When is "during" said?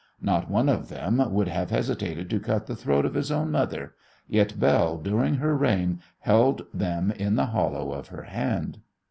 4.97-5.35